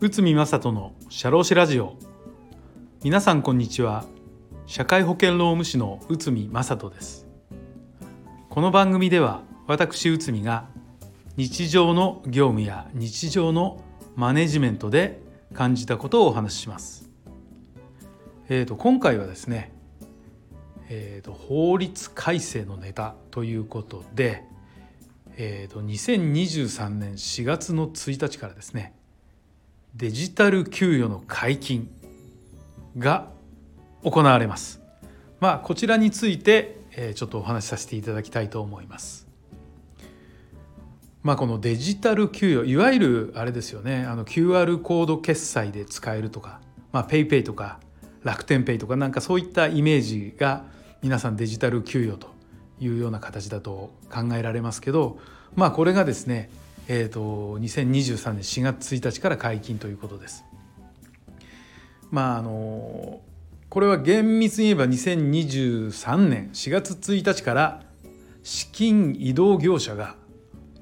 [0.00, 1.96] 宇見正人の社労士ラジオ。
[3.04, 4.04] 皆さんこんにちは。
[4.66, 7.28] 社会保険労務士の宇見正人です。
[8.50, 10.66] この番組では私宇見が
[11.36, 13.84] 日常の業務や日常の
[14.16, 15.22] マネジメントで
[15.54, 17.08] 感じたことをお話しします。
[18.48, 19.70] えーと、今回はですね、
[20.88, 24.50] えーと、法律改正のネタということで、
[25.36, 28.94] えーと、と2023年4月の1日からですね
[29.94, 31.90] デジタル給与の解禁
[32.96, 33.28] が
[34.02, 34.80] 行われます。
[35.40, 39.26] まあこちらについて、えー、ちょっとお話しさせていただきたいと思います。
[41.22, 46.60] まあこのデジタル給与いわゆるあれですよねあの QR コード決済で使えるとか、
[46.92, 47.78] PayPay とか
[48.22, 50.64] 楽天ペイとかなんかそういったイメージが
[51.02, 52.31] 皆さんデジタル給与と
[52.82, 55.18] いうような形だと考えられますけど
[55.54, 56.50] まあこれがですね
[56.88, 60.44] えーと、2023年4月1日から解禁ということです。
[62.10, 63.20] まああの
[63.68, 67.82] これは厳密に言えば2023年4月1日から
[68.42, 70.16] 資金移動業者が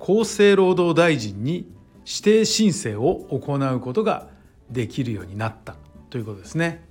[0.00, 1.70] 厚生労働大臣に
[2.06, 4.28] 指定申請を行うことが
[4.70, 5.76] できるようになった
[6.08, 6.86] ということですね。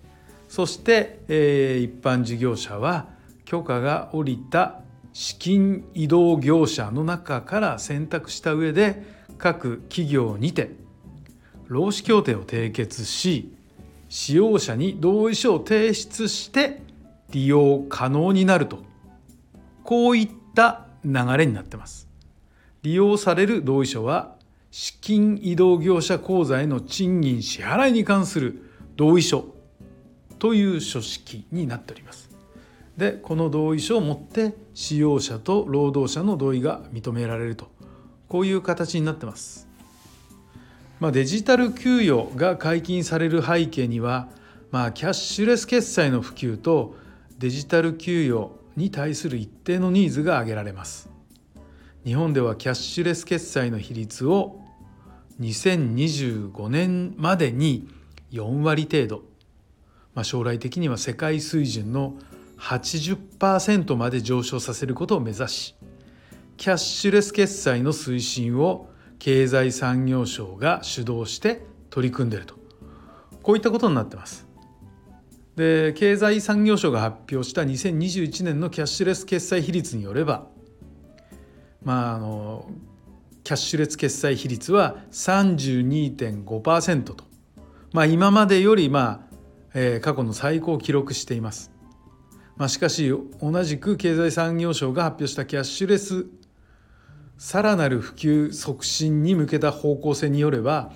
[0.49, 3.07] そして、えー、一般事業者は
[3.45, 4.81] 許可が下りた
[5.17, 9.01] 資金移動業者の中から選択した上で
[9.39, 10.75] 各企業にて
[11.65, 13.51] 労使協定を締結し
[14.09, 16.83] 使用者に同意書を提出して
[17.31, 18.83] 利用可能になると
[19.83, 22.07] こういった流れになってます
[22.83, 24.35] 利用される同意書は
[24.69, 28.61] 資金移動業者口座への賃金支払いに関する
[28.95, 29.45] 同意書
[30.37, 32.36] という書式になっております。
[32.97, 37.69] でこの同意書をもって使用者と労働者の同意が認められると
[38.27, 39.67] こういう形になってます。
[40.99, 44.29] まあ、デジタル給与が解禁される背景には、
[44.71, 46.95] まあ、キャッシュレス決済の普及と
[47.37, 51.09] デジタル給与に対する一定のニーズが挙げられます。
[52.03, 54.59] 日本ではキャッシュレス決済の比率を
[55.39, 57.87] 2025年までに
[58.31, 59.21] 4割程度
[60.17, 62.15] まあ、将来的には世界水準の
[62.59, 65.75] 80%まで上昇させることを目指し
[66.57, 72.55] キャッシュレス決済の推進を経済産業省が主導して取り組んでいると
[73.43, 74.45] こういったことになってます。
[75.55, 80.47] で経済産業省が発表した2021年のキャッシュレス決済比率によれば
[81.83, 82.69] まああの
[83.43, 87.23] キャッシュレス決済比率は32.5%と、
[87.91, 89.27] まあ、今までよりまあ
[89.79, 91.71] えー、過去の最高を記録しています。
[92.57, 96.25] まあ、しかし同じく経済産業省が発表したキャッシュレス
[97.37, 100.91] さらなる普及促進に向けた方向性によれば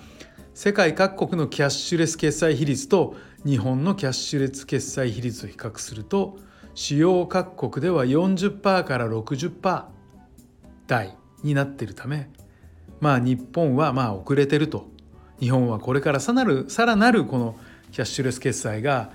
[0.54, 3.14] 世界各国のキャッシュレス決済比率と
[3.46, 6.38] 日本のキャッシュレス決済比率を比較すると
[6.74, 9.84] 主要各国では40%から60%
[10.88, 12.28] 台になっているため
[13.02, 14.92] まあ日本はまあ遅れてると。
[15.40, 17.56] 日本はこれからさらなるさらなるこの
[17.90, 19.10] キャッシュレス決済が、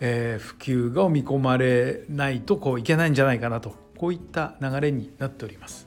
[0.00, 5.86] えー、普及が見込まれないとこういけないんじゃないかなとこういった流れになっております。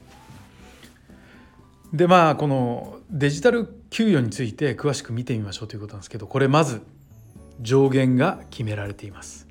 [1.92, 6.82] でまあこのデジタル給与について詳しく見てみましょうということなんですけどこれまず
[7.62, 9.48] 上限が決められています。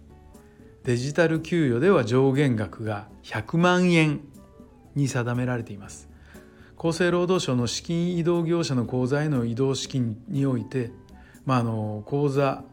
[0.84, 4.22] デジタル給与では上限額が100万円
[4.96, 6.08] に定められています。
[6.78, 10.92] 厚生労働省の資金移動業者の口座への移動資金において、
[11.46, 12.64] まあ、あの口座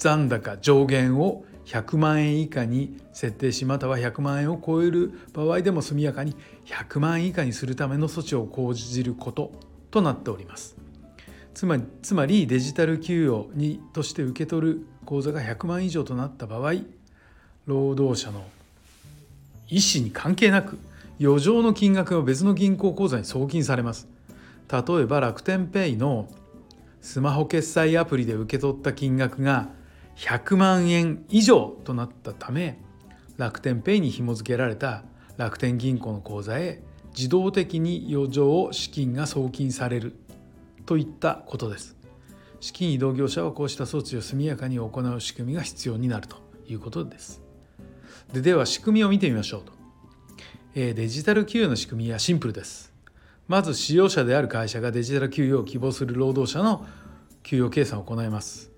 [0.00, 6.34] 残高上限を100万円以下に設定しまたは100万円を超える場合でも速やかに
[6.64, 9.52] 100万円以下にするための措置を講じること
[9.90, 10.74] となっております。
[11.52, 16.72] つまりつまりデジタル給与にとして受け取る口座が100万以上となった場合
[17.66, 18.44] 労働者の
[19.68, 20.78] 意思に関係なく
[21.20, 24.08] 余剰の金額が別の銀行口座に送金されます。
[24.72, 26.26] 例えば楽天ペイの
[27.02, 29.68] スマホ決済アプリで受け取った金額が
[30.16, 32.78] 100万円以上となったため
[33.36, 35.04] 楽天ペイに紐付けられた
[35.36, 36.82] 楽天銀行の口座へ
[37.16, 40.14] 自動的に余剰資金が送金される
[40.86, 41.96] といったことです。
[42.60, 46.36] 資金移動業者はこうした措置を速やかに行う仕組みが必要になると
[46.68, 47.40] いうことです。
[48.32, 49.72] ででは仕組みを見てみましょうと。
[50.74, 52.92] えデジタル給与の仕組みはシンプルです。
[53.48, 56.86] まず使用者である会社がデジタル給与を希望する労働者の
[57.42, 58.70] 給与計算を行います。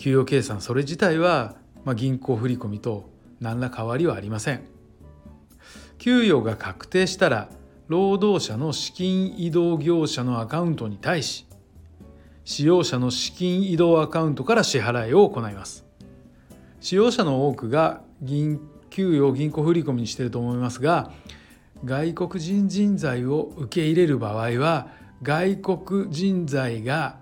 [0.00, 4.62] 給与計算それ自体は、まあ、銀行振込と何ら変わりはありません。
[5.98, 7.50] 給与が確定したら
[7.86, 11.46] 労働者の資金移動業者のアカウントに対し
[12.46, 15.84] 使用者の資金移動アカウントから支払いを行います。
[16.80, 18.58] 使用者の多くが銀
[18.88, 21.12] 給与を銀行振込にしていると思いますが
[21.84, 24.88] 外国人人材を受け入れる場合は
[25.22, 27.19] 外国人材が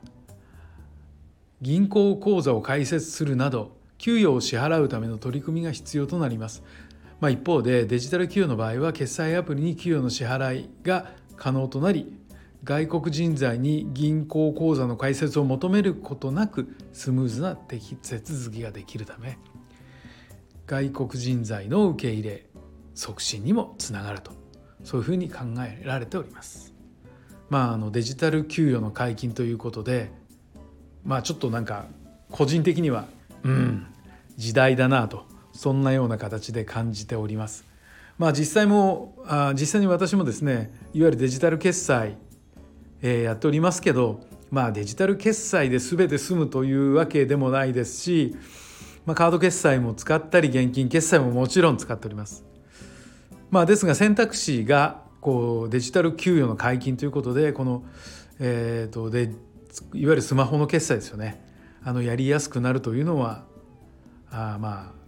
[1.61, 6.63] 銀行口座を開設するなど給与を支払うための取り組みが必要となります。
[7.21, 12.17] まあ、一方でデジタル給与の場合は決済アプリに給与の支払いが可能となり
[12.63, 19.39] 外国人材に銀行口座の開設を求めることなくスムーズな手続きができるため
[20.67, 22.47] 外国人材の受け入れ
[22.95, 24.33] 促進にもつながると
[24.85, 26.75] そういうふうに考えられております。
[27.49, 30.13] まあ、あのデジタル給与の解禁ということで
[31.09, 31.87] まあちょっとなんか
[32.31, 33.07] 個人的には
[33.43, 33.87] うん
[34.37, 37.65] 時代だなとそんなような形で感じております。
[38.19, 42.19] まあ実際もあ実際に私もですねいわゆるデジタル決済、
[43.01, 44.21] えー、やっておりますけど
[44.51, 48.37] まあデジタル決済で全て済むというわけでもないですし、
[49.07, 52.45] まあ、カード決済も使ったり現金決済ももちろん使っております。
[53.51, 57.83] まあ、ですが選択肢がこうデジタル給与の解禁ということでこの、
[58.41, 59.31] えーと、で
[59.95, 61.45] いわゆるスマホの決済ですよね
[61.83, 63.45] あのやりやすくなるというのは
[64.31, 64.99] あまあ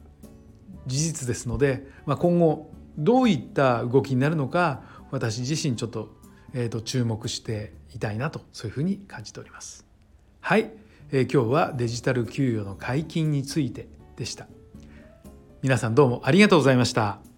[0.86, 6.08] 事実ですので、まあ、今後どういった動きになるのか私自身ちょっと,、
[6.54, 9.86] えーと、注目していたいなとそういうふうに感じております。
[10.40, 10.72] はい、
[11.10, 14.46] えー、今日はデジタル給与の解禁についてでした。
[15.62, 17.29] 皆さんどうもありがとうございました。